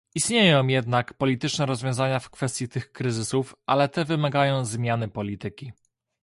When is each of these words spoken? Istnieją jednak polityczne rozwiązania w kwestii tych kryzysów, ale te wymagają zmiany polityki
Istnieją 0.15 0.67
jednak 0.67 1.13
polityczne 1.13 1.65
rozwiązania 1.65 2.19
w 2.19 2.29
kwestii 2.29 2.67
tych 2.69 2.91
kryzysów, 2.91 3.55
ale 3.65 3.89
te 3.89 4.05
wymagają 4.05 4.65
zmiany 4.65 5.07
polityki 5.07 5.71